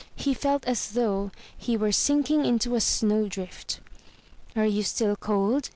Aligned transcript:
He 0.15 0.33
felt 0.33 0.65
as 0.65 0.93
though 0.93 1.29
he 1.55 1.77
were 1.77 1.91
sinking 1.91 2.43
into 2.43 2.73
a 2.73 2.81
snow 2.81 3.27
drift. 3.27 3.81
"Are 4.55 4.65
you 4.65 4.81
still 4.81 5.15
cold?' 5.15 5.69